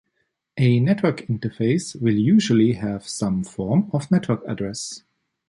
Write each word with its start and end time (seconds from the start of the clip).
A 0.57 0.79
network 0.79 1.17
interface 1.27 1.95
will 2.01 2.15
usually 2.15 2.73
have 2.73 3.07
some 3.07 3.43
form 3.43 3.87
of 3.93 4.09
network 4.09 4.41
address. 4.47 5.03